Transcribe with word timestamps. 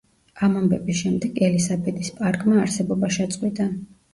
ამ 0.45 0.55
ამბების 0.61 0.97
შემდეგ 1.01 1.37
ელისაბედის 1.49 2.11
პარკმა 2.17 2.59
არსებობა 2.65 3.15
შეწყვიტა. 3.19 3.71